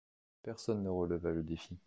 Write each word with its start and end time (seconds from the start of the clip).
Personne 0.41 0.81
ne 0.81 0.89
releva 0.89 1.29
le 1.29 1.43
défi. 1.43 1.77